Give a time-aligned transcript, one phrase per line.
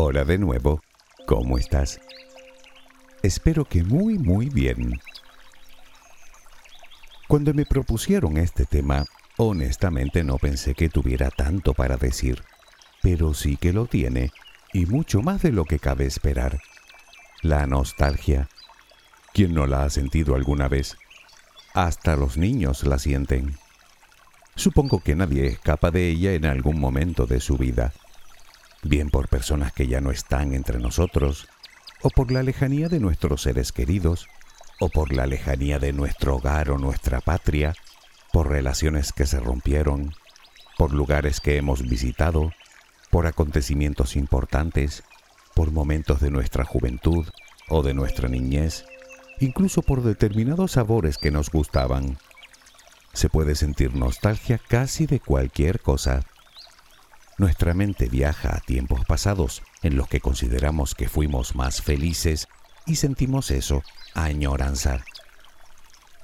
[0.00, 0.80] Hola de nuevo,
[1.26, 1.98] ¿cómo estás?
[3.24, 5.00] Espero que muy muy bien.
[7.26, 9.06] Cuando me propusieron este tema,
[9.38, 12.44] honestamente no pensé que tuviera tanto para decir,
[13.02, 14.30] pero sí que lo tiene,
[14.72, 16.60] y mucho más de lo que cabe esperar.
[17.42, 18.48] La nostalgia.
[19.34, 20.96] ¿Quién no la ha sentido alguna vez?
[21.74, 23.56] Hasta los niños la sienten.
[24.54, 27.92] Supongo que nadie escapa de ella en algún momento de su vida
[28.82, 31.48] bien por personas que ya no están entre nosotros,
[32.02, 34.28] o por la lejanía de nuestros seres queridos,
[34.80, 37.74] o por la lejanía de nuestro hogar o nuestra patria,
[38.32, 40.14] por relaciones que se rompieron,
[40.76, 42.52] por lugares que hemos visitado,
[43.10, 45.02] por acontecimientos importantes,
[45.54, 47.26] por momentos de nuestra juventud
[47.68, 48.84] o de nuestra niñez,
[49.40, 52.18] incluso por determinados sabores que nos gustaban.
[53.12, 56.24] Se puede sentir nostalgia casi de cualquier cosa
[57.38, 62.48] nuestra mente viaja a tiempos pasados en los que consideramos que fuimos más felices
[62.84, 63.82] y sentimos eso,
[64.14, 65.04] añoranza.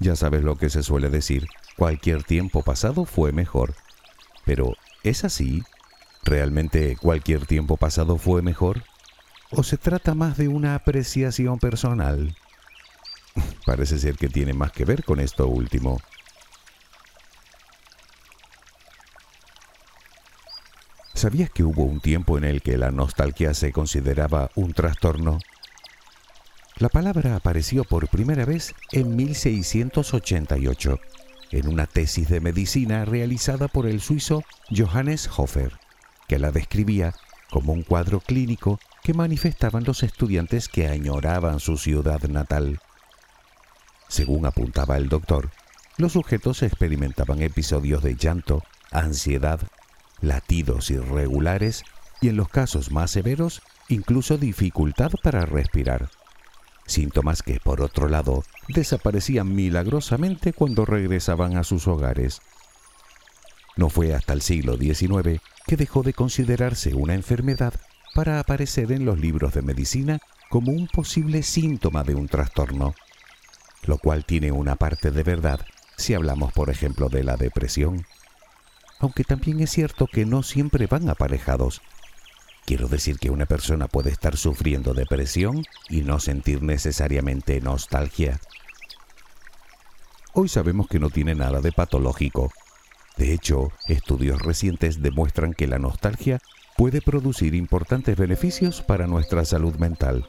[0.01, 1.47] Ya sabes lo que se suele decir,
[1.77, 3.75] cualquier tiempo pasado fue mejor.
[4.45, 4.75] Pero,
[5.05, 5.63] ¿es así?
[6.25, 8.83] ¿Realmente cualquier tiempo pasado fue mejor?
[9.51, 12.35] ¿O se trata más de una apreciación personal?
[13.67, 16.01] Parece ser que tiene más que ver con esto último.
[21.25, 25.39] ¿Sabías que hubo un tiempo en el que la nostalgia se consideraba un trastorno?
[26.77, 31.01] La palabra apareció por primera vez en 1688
[31.53, 35.79] en una tesis de medicina realizada por el suizo Johannes Hofer,
[36.29, 37.15] que la describía
[37.51, 42.81] como un cuadro clínico que manifestaban los estudiantes que añoraban su ciudad natal.
[44.09, 45.53] Según apuntaba el doctor,
[45.97, 49.61] los sujetos experimentaban episodios de llanto, ansiedad,
[50.25, 51.85] latidos irregulares
[52.21, 56.11] y en los casos más severos incluso dificultad para respirar.
[56.87, 62.43] Síntomas que, por otro lado, desaparecían milagrosamente cuando regresaban a sus hogares.
[63.77, 67.75] No fue hasta el siglo XIX que dejó de considerarse una enfermedad
[68.15, 70.19] para aparecer en los libros de medicina
[70.51, 72.95] como un posible síntoma de un trastorno,
[73.87, 75.61] lo cual tiene una parte de verdad
[75.97, 78.05] si hablamos, por ejemplo, de la depresión
[79.05, 81.83] aunque también es cierto que no siempre van aparejados.
[82.65, 88.41] Quiero decir que una persona puede estar sufriendo depresión y no sentir necesariamente nostalgia.
[90.33, 92.51] Hoy sabemos que no tiene nada de patológico.
[93.19, 96.41] De hecho, estudios recientes demuestran que la nostalgia
[96.77, 100.27] puede producir importantes beneficios para nuestra salud mental.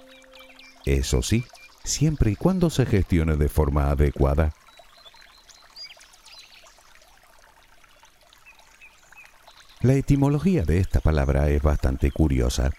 [0.86, 1.46] Eso sí,
[1.86, 4.54] siempre y cuando se gestione de forma adecuada.
[9.86, 12.72] La etimología de esta palabra es bastante curiosa.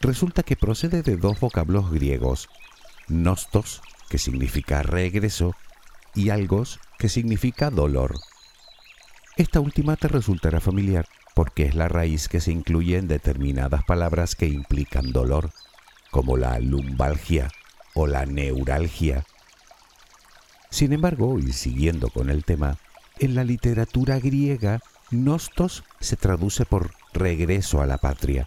[0.00, 2.48] Resulta que procede de dos vocablos griegos,
[3.06, 3.80] nostos,
[4.10, 5.54] que significa regreso,
[6.16, 8.16] y algos, que significa dolor.
[9.36, 11.06] Esta última te resultará familiar
[11.36, 15.52] porque es la raíz que se incluye en determinadas palabras que implican dolor,
[16.10, 17.52] como la lumbalgia
[17.94, 19.24] o la neuralgia.
[20.70, 22.78] Sin embargo, y siguiendo con el tema,
[23.20, 28.46] en la literatura griega Nostos se traduce por regreso a la patria,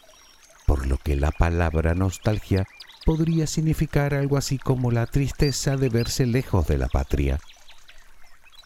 [0.68, 2.68] por lo que la palabra nostalgia
[3.04, 7.40] podría significar algo así como la tristeza de verse lejos de la patria.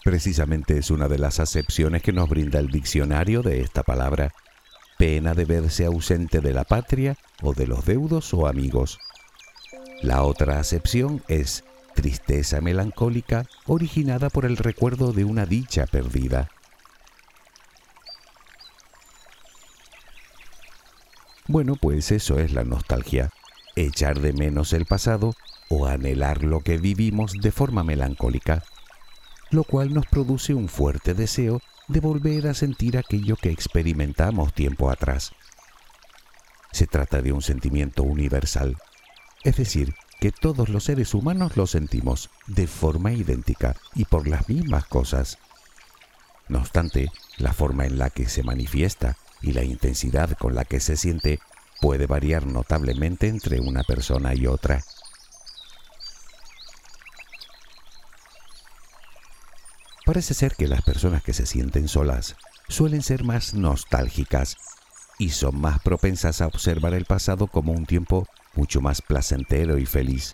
[0.04, 4.34] Precisamente es una de las acepciones que nos brinda el diccionario de esta palabra,
[4.98, 9.00] pena de verse ausente de la patria o de los deudos o amigos.
[10.04, 11.64] La otra acepción es
[11.96, 16.50] tristeza melancólica originada por el recuerdo de una dicha perdida.
[21.48, 23.30] Bueno, pues eso es la nostalgia,
[23.76, 25.36] echar de menos el pasado
[25.70, 28.64] o anhelar lo que vivimos de forma melancólica,
[29.52, 34.90] lo cual nos produce un fuerte deseo de volver a sentir aquello que experimentamos tiempo
[34.90, 35.34] atrás.
[36.72, 38.78] Se trata de un sentimiento universal,
[39.44, 44.50] es decir, que todos los seres humanos lo sentimos de forma idéntica y por las
[44.50, 45.38] mismas cosas.
[46.48, 50.80] No obstante, la forma en la que se manifiesta y la intensidad con la que
[50.80, 51.40] se siente
[51.80, 54.84] puede variar notablemente entre una persona y otra.
[60.04, 62.36] Parece ser que las personas que se sienten solas
[62.68, 64.58] suelen ser más nostálgicas
[65.20, 69.86] y son más propensas a observar el pasado como un tiempo mucho más placentero y
[69.86, 70.34] feliz.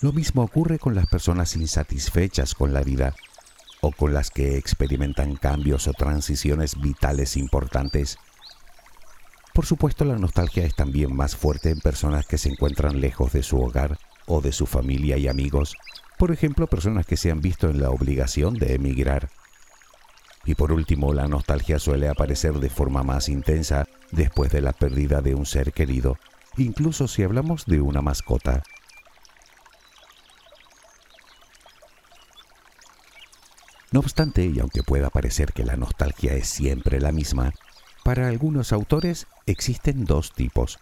[0.00, 3.14] Lo mismo ocurre con las personas insatisfechas con la vida
[3.80, 8.18] o con las que experimentan cambios o transiciones vitales importantes.
[9.54, 13.42] Por supuesto, la nostalgia es también más fuerte en personas que se encuentran lejos de
[13.42, 15.76] su hogar o de su familia y amigos,
[16.16, 19.30] por ejemplo, personas que se han visto en la obligación de emigrar.
[20.44, 25.22] Y por último, la nostalgia suele aparecer de forma más intensa después de la pérdida
[25.22, 26.18] de un ser querido,
[26.56, 28.62] incluso si hablamos de una mascota.
[33.90, 37.54] No obstante, y aunque pueda parecer que la nostalgia es siempre la misma,
[38.04, 40.78] para algunos autores existen dos tipos.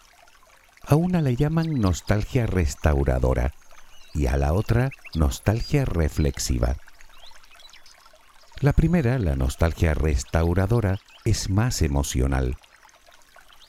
[0.85, 3.53] A una le llaman nostalgia restauradora
[4.13, 6.77] y a la otra nostalgia reflexiva.
[8.59, 12.57] La primera, la nostalgia restauradora, es más emocional.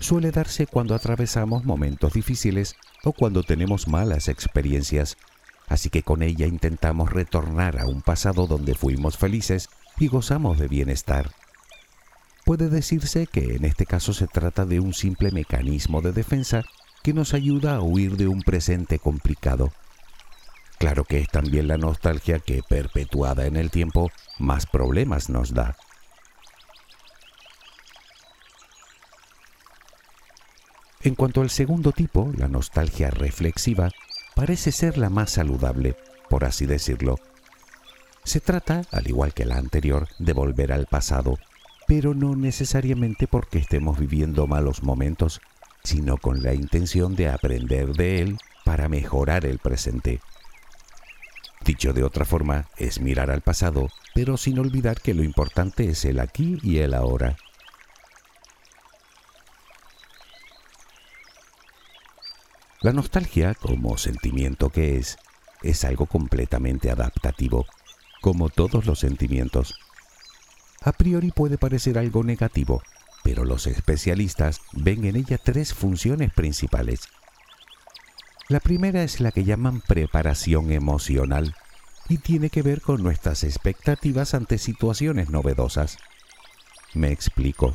[0.00, 5.16] Suele darse cuando atravesamos momentos difíciles o cuando tenemos malas experiencias
[5.68, 9.68] así que con ella intentamos retornar a un pasado donde fuimos felices
[9.98, 11.30] y gozamos de bienestar.
[12.44, 16.64] Puede decirse que en este caso se trata de un simple mecanismo de defensa
[17.02, 19.72] que nos ayuda a huir de un presente complicado.
[20.78, 25.76] Claro que es también la nostalgia que, perpetuada en el tiempo, más problemas nos da.
[31.02, 33.90] En cuanto al segundo tipo, la nostalgia reflexiva,
[34.38, 35.96] parece ser la más saludable,
[36.30, 37.16] por así decirlo.
[38.22, 41.40] Se trata, al igual que la anterior, de volver al pasado,
[41.88, 45.40] pero no necesariamente porque estemos viviendo malos momentos,
[45.82, 50.20] sino con la intención de aprender de él para mejorar el presente.
[51.64, 56.04] Dicho de otra forma, es mirar al pasado, pero sin olvidar que lo importante es
[56.04, 57.36] el aquí y el ahora.
[62.80, 65.18] La nostalgia, como sentimiento que es,
[65.62, 67.66] es algo completamente adaptativo,
[68.20, 69.74] como todos los sentimientos.
[70.82, 72.82] A priori puede parecer algo negativo,
[73.24, 77.08] pero los especialistas ven en ella tres funciones principales.
[78.48, 81.56] La primera es la que llaman preparación emocional
[82.08, 85.98] y tiene que ver con nuestras expectativas ante situaciones novedosas.
[86.94, 87.74] Me explico.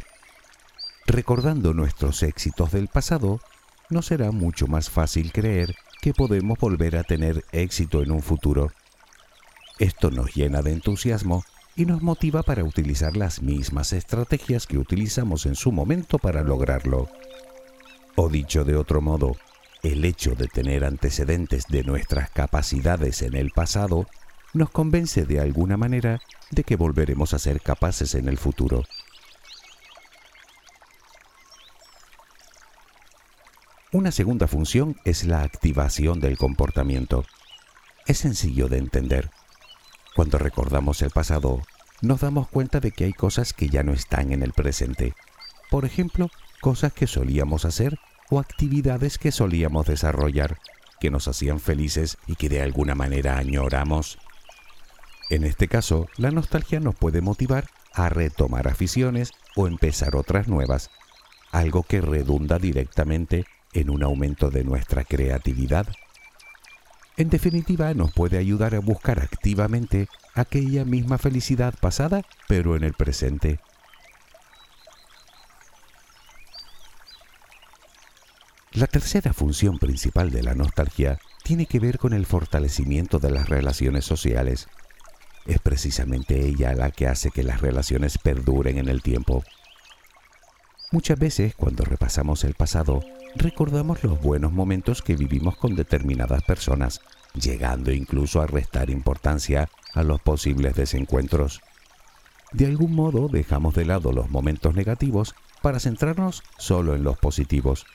[1.06, 3.42] Recordando nuestros éxitos del pasado,
[3.90, 8.72] nos será mucho más fácil creer que podemos volver a tener éxito en un futuro.
[9.80, 11.44] Esto nos llena de entusiasmo
[11.76, 17.10] y nos motiva para utilizar las mismas estrategias que utilizamos en su momento para lograrlo.
[18.16, 19.36] O dicho de otro modo,
[19.82, 24.06] el hecho de tener antecedentes de nuestras capacidades en el pasado
[24.54, 28.84] nos convence de alguna manera de que volveremos a ser capaces en el futuro.
[33.94, 37.26] Una segunda función es la activación del comportamiento.
[38.08, 39.30] Es sencillo de entender.
[40.16, 41.62] Cuando recordamos el pasado,
[42.02, 45.14] nos damos cuenta de que hay cosas que ya no están en el presente.
[45.70, 48.00] Por ejemplo, cosas que solíamos hacer
[48.32, 50.58] o actividades que solíamos desarrollar,
[51.00, 54.18] que nos hacían felices y que de alguna manera añoramos.
[55.30, 60.90] En este caso, la nostalgia nos puede motivar a retomar aficiones o empezar otras nuevas,
[61.52, 65.88] algo que redunda directamente en un aumento de nuestra creatividad.
[67.18, 72.94] En definitiva, nos puede ayudar a buscar activamente aquella misma felicidad pasada, pero en el
[72.94, 73.60] presente.
[78.72, 83.48] La tercera función principal de la nostalgia tiene que ver con el fortalecimiento de las
[83.48, 84.68] relaciones sociales.
[85.46, 89.44] Es precisamente ella la que hace que las relaciones perduren en el tiempo.
[90.92, 93.02] Muchas veces, cuando repasamos el pasado,
[93.36, 97.02] recordamos los buenos momentos que vivimos con determinadas personas,
[97.34, 101.62] llegando incluso a restar importancia a los posibles desencuentros.
[102.52, 107.86] De algún modo dejamos de lado los momentos negativos para centrarnos solo en los positivos.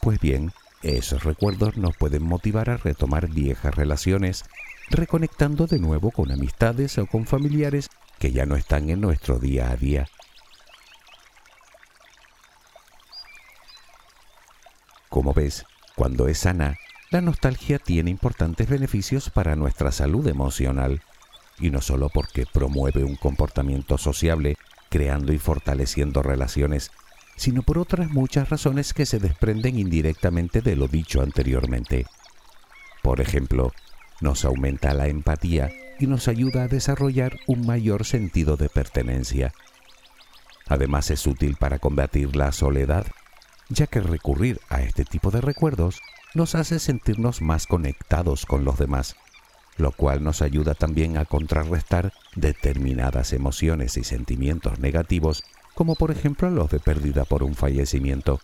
[0.00, 4.44] Pues bien, esos recuerdos nos pueden motivar a retomar viejas relaciones,
[4.90, 9.70] reconectando de nuevo con amistades o con familiares que ya no están en nuestro día
[9.70, 10.08] a día.
[15.14, 16.76] Como ves, cuando es sana,
[17.12, 21.02] la nostalgia tiene importantes beneficios para nuestra salud emocional,
[21.60, 24.56] y no solo porque promueve un comportamiento sociable,
[24.90, 26.90] creando y fortaleciendo relaciones,
[27.36, 32.06] sino por otras muchas razones que se desprenden indirectamente de lo dicho anteriormente.
[33.00, 33.70] Por ejemplo,
[34.20, 39.54] nos aumenta la empatía y nos ayuda a desarrollar un mayor sentido de pertenencia.
[40.66, 43.06] Además es útil para combatir la soledad,
[43.74, 46.00] ya que recurrir a este tipo de recuerdos
[46.34, 49.16] nos hace sentirnos más conectados con los demás,
[49.76, 56.50] lo cual nos ayuda también a contrarrestar determinadas emociones y sentimientos negativos, como por ejemplo
[56.50, 58.40] los de pérdida por un fallecimiento.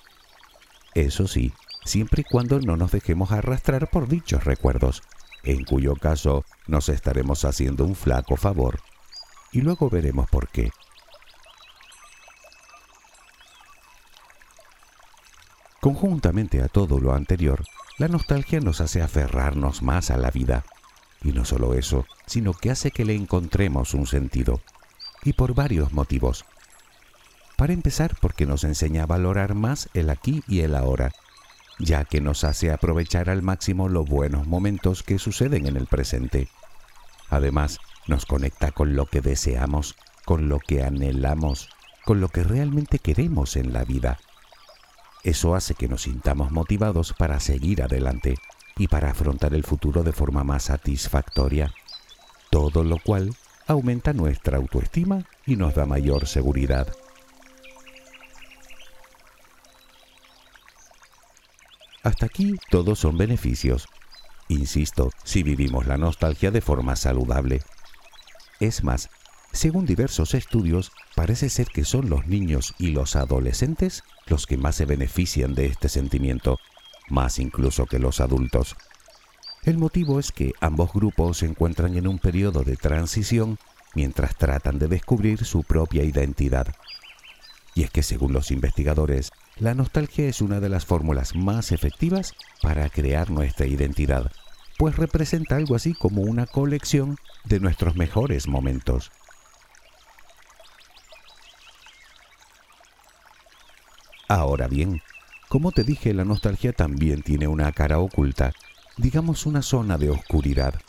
[0.95, 1.53] Eso sí,
[1.85, 5.03] siempre y cuando no nos dejemos arrastrar por dichos recuerdos,
[5.45, 8.81] en cuyo caso nos estaremos haciendo un flaco favor.
[9.53, 10.71] Y luego veremos por qué.
[15.81, 17.65] Conjuntamente a todo lo anterior,
[17.97, 20.65] la nostalgia nos hace aferrarnos más a la vida.
[21.23, 24.61] Y no solo eso, sino que hace que le encontremos un sentido.
[25.23, 26.45] Y por varios motivos.
[27.57, 31.13] Para empezar, porque nos enseña a valorar más el aquí y el ahora,
[31.79, 36.49] ya que nos hace aprovechar al máximo los buenos momentos que suceden en el presente.
[37.31, 39.97] Además, nos conecta con lo que deseamos,
[40.27, 41.71] con lo que anhelamos,
[42.05, 44.19] con lo que realmente queremos en la vida.
[45.23, 48.37] Eso hace que nos sintamos motivados para seguir adelante
[48.77, 51.75] y para afrontar el futuro de forma más satisfactoria,
[52.51, 53.35] todo lo cual
[53.67, 56.89] aumenta nuestra autoestima y nos da mayor seguridad.
[62.03, 63.87] Hasta aquí todos son beneficios.
[64.49, 67.61] Insisto, si vivimos la nostalgia de forma saludable.
[68.59, 69.11] Es más,
[69.53, 74.77] según diversos estudios, parece ser que son los niños y los adolescentes los que más
[74.77, 76.59] se benefician de este sentimiento,
[77.11, 78.77] más incluso que los adultos.
[79.65, 83.59] El motivo es que ambos grupos se encuentran en un periodo de transición
[83.95, 86.75] mientras tratan de descubrir su propia identidad.
[87.75, 92.35] Y es que según los investigadores, la nostalgia es una de las fórmulas más efectivas
[92.63, 94.33] para crear nuestra identidad,
[94.79, 99.13] pues representa algo así como una colección de nuestros mejores momentos.
[104.31, 105.03] Ahora bien,
[105.49, 108.53] como te dije, la nostalgia también tiene una cara oculta,
[108.97, 110.81] digamos una zona de oscuridad.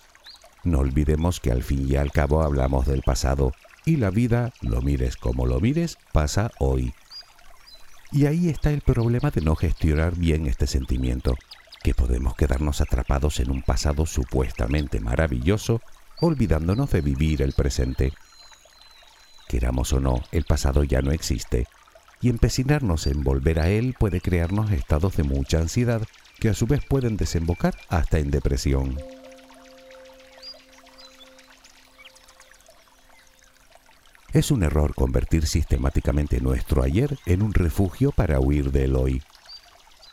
[0.63, 3.51] No olvidemos que al fin y al cabo hablamos del pasado,
[3.83, 6.93] y la vida, lo mires como lo mires, pasa hoy.
[8.11, 11.35] Y ahí está el problema de no gestionar bien este sentimiento,
[11.81, 15.81] que podemos quedarnos atrapados en un pasado supuestamente maravilloso,
[16.19, 18.13] olvidándonos de vivir el presente.
[19.47, 21.65] Queramos o no, el pasado ya no existe,
[22.21, 26.03] y empecinarnos en volver a él puede crearnos estados de mucha ansiedad
[26.39, 28.97] que a su vez pueden desembocar hasta en depresión.
[34.33, 39.21] Es un error convertir sistemáticamente nuestro ayer en un refugio para huir del hoy.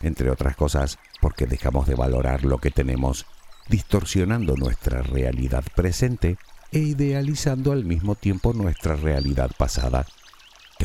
[0.00, 3.27] Entre otras cosas, porque dejamos de valorar lo que tenemos,
[3.69, 6.37] distorsionando nuestra realidad presente
[6.73, 10.05] e idealizando al mismo tiempo nuestra realidad pasada,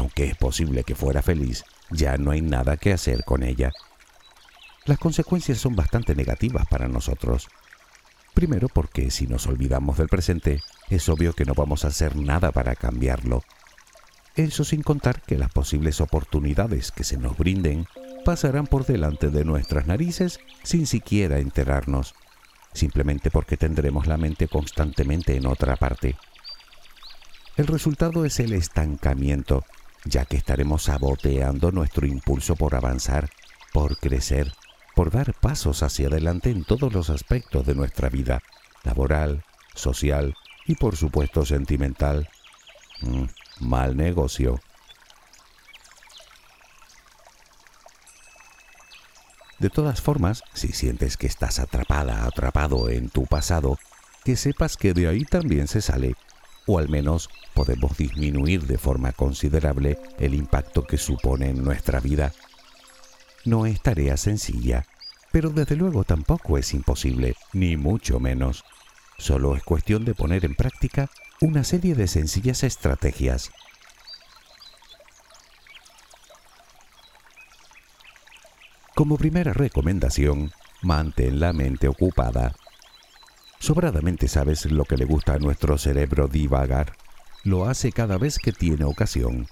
[0.03, 3.71] aunque es posible que fuera feliz, ya no hay nada que hacer con ella.
[4.83, 7.47] Las consecuencias son bastante negativas para nosotros.
[8.33, 12.51] Primero porque si nos olvidamos del presente, es obvio que no vamos a hacer nada
[12.51, 13.43] para cambiarlo.
[14.35, 17.87] Eso sin contar que las posibles oportunidades que se nos brinden
[18.25, 22.13] pasarán por delante de nuestras narices sin siquiera enterarnos,
[22.73, 26.17] simplemente porque tendremos la mente constantemente en otra parte.
[27.55, 29.63] El resultado es el estancamiento,
[30.05, 33.29] ya que estaremos saboteando nuestro impulso por avanzar,
[33.71, 34.53] por crecer,
[34.95, 38.41] por dar pasos hacia adelante en todos los aspectos de nuestra vida,
[38.83, 39.43] laboral,
[39.73, 40.35] social
[40.67, 42.29] y por supuesto sentimental.
[43.01, 43.25] Mm,
[43.59, 44.59] mal negocio.
[49.59, 53.79] De todas formas, si sientes que estás atrapada, atrapado en tu pasado,
[54.25, 56.12] que sepas que de ahí también se sale,
[56.67, 62.33] o al menos podemos disminuir de forma considerable el impacto que supone en nuestra vida
[63.45, 64.85] no es tarea sencilla,
[65.31, 68.63] pero desde luego tampoco es imposible, ni mucho menos.
[69.17, 71.09] Solo es cuestión de poner en práctica
[71.41, 73.51] una serie de sencillas estrategias.
[78.95, 80.51] Como primera recomendación,
[80.81, 82.53] mantén la mente ocupada.
[83.63, 86.97] Sobradamente sabes lo que le gusta a nuestro cerebro divagar.
[87.45, 89.47] Lo hace cada vez que tiene ocasión.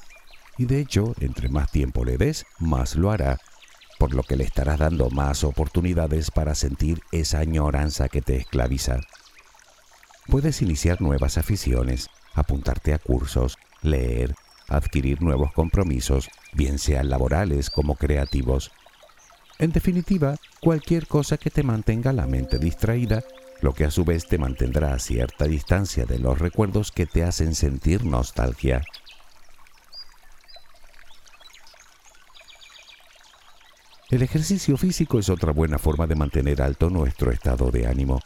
[0.58, 3.38] Y de hecho, entre más tiempo le des, más lo hará,
[4.00, 9.00] por lo que le estarás dando más oportunidades para sentir esa añoranza que te esclaviza.
[10.28, 14.36] Puedes iniciar nuevas aficiones, apuntarte a cursos, leer,
[14.68, 18.74] adquirir nuevos compromisos, bien sean laborales como creativos.
[19.58, 23.24] En definitiva, cualquier cosa que te mantenga la mente distraída,
[23.62, 27.24] lo que a su vez te mantendrá a cierta distancia de los recuerdos que te
[27.24, 28.84] hacen sentir nostalgia.
[34.10, 38.20] El ejercicio físico es otra buena forma de mantener alto nuestro estado de ánimo.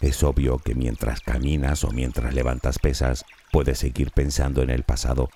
[0.00, 5.30] Es obvio que mientras caminas o mientras levantas pesas, puedes seguir pensando en el pasado.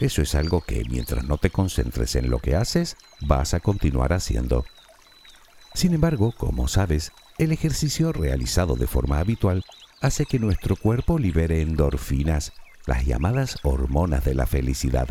[0.00, 4.12] Eso es algo que mientras no te concentres en lo que haces, vas a continuar
[4.12, 4.64] haciendo.
[5.74, 9.64] Sin embargo, como sabes, el ejercicio realizado de forma habitual
[10.00, 12.52] hace que nuestro cuerpo libere endorfinas,
[12.86, 15.08] las llamadas hormonas de la felicidad.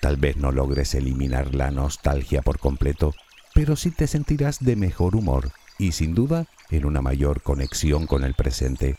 [0.00, 3.14] Tal vez no logres eliminar la nostalgia por completo,
[3.54, 8.24] pero sí te sentirás de mejor humor y sin duda en una mayor conexión con
[8.24, 8.98] el presente.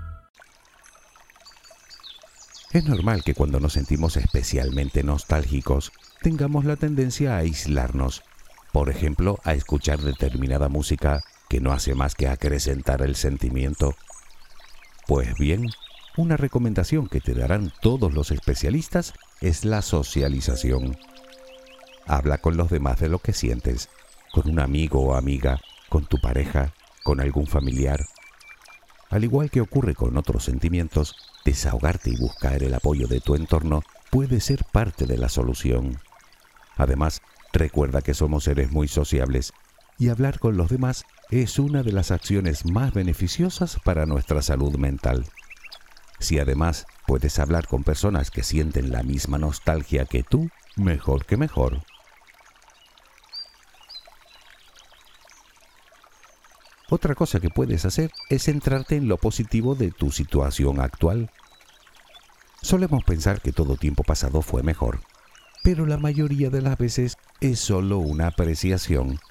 [2.73, 8.23] Es normal que cuando nos sentimos especialmente nostálgicos tengamos la tendencia a aislarnos,
[8.71, 13.93] por ejemplo, a escuchar determinada música que no hace más que acrecentar el sentimiento.
[15.05, 15.67] Pues bien,
[16.15, 20.97] una recomendación que te darán todos los especialistas es la socialización.
[22.05, 23.89] Habla con los demás de lo que sientes,
[24.31, 28.05] con un amigo o amiga, con tu pareja, con algún familiar.
[29.11, 33.83] Al igual que ocurre con otros sentimientos, desahogarte y buscar el apoyo de tu entorno
[34.09, 35.99] puede ser parte de la solución.
[36.77, 37.21] Además,
[37.51, 39.51] recuerda que somos seres muy sociables
[39.97, 44.77] y hablar con los demás es una de las acciones más beneficiosas para nuestra salud
[44.77, 45.25] mental.
[46.19, 51.35] Si además puedes hablar con personas que sienten la misma nostalgia que tú, mejor que
[51.35, 51.83] mejor.
[56.93, 61.31] Otra cosa que puedes hacer es centrarte en lo positivo de tu situación actual.
[62.61, 64.99] Solemos pensar que todo tiempo pasado fue mejor,
[65.63, 69.21] pero la mayoría de las veces es solo una apreciación,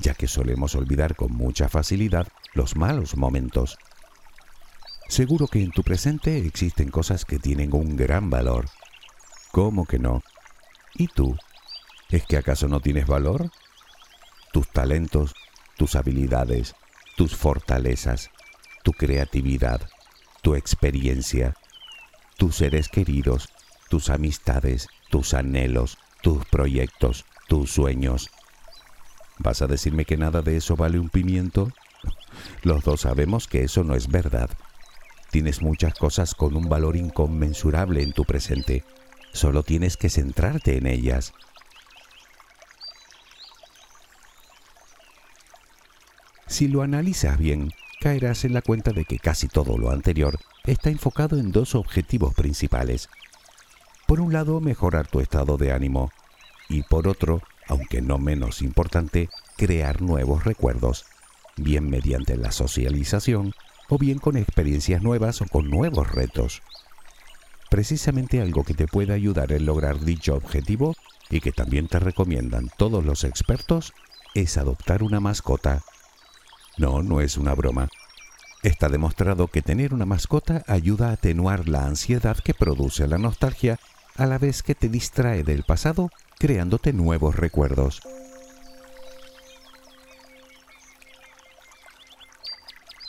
[0.00, 3.78] ya que solemos olvidar con mucha facilidad los malos momentos.
[5.06, 8.66] Seguro que en tu presente existen cosas que tienen un gran valor.
[9.52, 10.20] ¿Cómo que no?
[10.94, 11.36] ¿Y tú?
[12.08, 13.52] ¿Es que acaso no tienes valor?
[14.52, 15.32] Tus talentos,
[15.76, 16.74] tus habilidades,
[17.16, 18.30] tus fortalezas,
[18.82, 19.88] tu creatividad,
[20.42, 21.54] tu experiencia,
[22.36, 23.48] tus seres queridos,
[23.88, 28.30] tus amistades, tus anhelos, tus proyectos, tus sueños.
[29.38, 31.70] ¿Vas a decirme que nada de eso vale un pimiento?
[32.62, 34.50] Los dos sabemos que eso no es verdad.
[35.30, 38.84] Tienes muchas cosas con un valor inconmensurable en tu presente.
[39.32, 41.32] Solo tienes que centrarte en ellas.
[46.54, 50.88] Si lo analizas bien, caerás en la cuenta de que casi todo lo anterior está
[50.88, 53.08] enfocado en dos objetivos principales.
[54.06, 56.12] Por un lado, mejorar tu estado de ánimo
[56.68, 61.06] y por otro, aunque no menos importante, crear nuevos recuerdos,
[61.56, 63.52] bien mediante la socialización
[63.88, 66.62] o bien con experiencias nuevas o con nuevos retos.
[67.68, 70.94] Precisamente algo que te puede ayudar en lograr dicho objetivo
[71.30, 73.92] y que también te recomiendan todos los expertos
[74.36, 75.82] es adoptar una mascota
[76.76, 77.88] no, no es una broma.
[78.62, 83.78] Está demostrado que tener una mascota ayuda a atenuar la ansiedad que produce la nostalgia
[84.16, 88.00] a la vez que te distrae del pasado creándote nuevos recuerdos.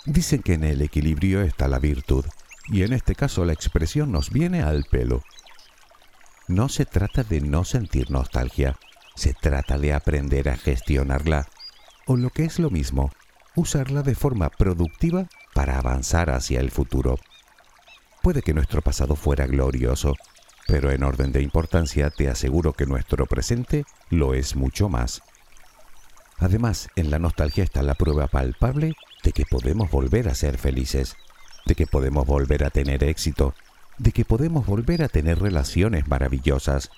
[0.05, 2.25] Dicen que en el equilibrio está la virtud,
[2.67, 5.23] y en este caso la expresión nos viene al pelo.
[6.47, 8.77] No se trata de no sentir nostalgia,
[9.15, 11.47] se trata de aprender a gestionarla,
[12.05, 13.11] o lo que es lo mismo,
[13.55, 17.19] usarla de forma productiva para avanzar hacia el futuro.
[18.21, 20.15] Puede que nuestro pasado fuera glorioso,
[20.67, 25.21] pero en orden de importancia te aseguro que nuestro presente lo es mucho más.
[26.37, 31.15] Además, en la nostalgia está la prueba palpable de que podemos volver a ser felices,
[31.65, 33.53] de que podemos volver a tener éxito,
[33.97, 36.89] de que podemos volver a tener relaciones maravillosas,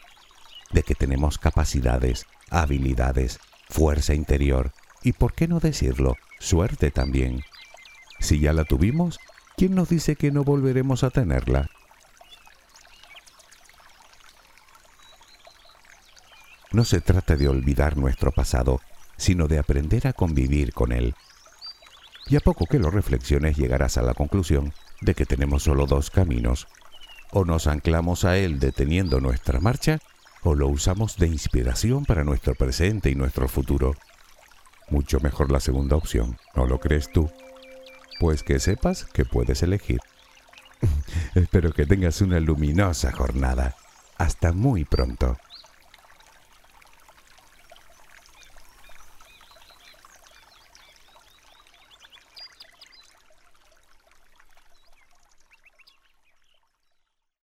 [0.71, 3.39] de que tenemos capacidades, habilidades,
[3.69, 4.71] fuerza interior
[5.03, 7.43] y, por qué no decirlo, suerte también.
[8.19, 9.19] Si ya la tuvimos,
[9.55, 11.69] ¿quién nos dice que no volveremos a tenerla?
[16.71, 18.81] No se trata de olvidar nuestro pasado,
[19.15, 21.15] sino de aprender a convivir con él.
[22.27, 26.09] Y a poco que lo reflexiones llegarás a la conclusión de que tenemos solo dos
[26.09, 26.67] caminos.
[27.31, 29.99] O nos anclamos a él deteniendo nuestra marcha,
[30.43, 33.95] o lo usamos de inspiración para nuestro presente y nuestro futuro.
[34.89, 37.29] Mucho mejor la segunda opción, ¿no lo crees tú?
[38.19, 39.99] Pues que sepas que puedes elegir.
[41.35, 43.75] Espero que tengas una luminosa jornada.
[44.17, 45.37] Hasta muy pronto.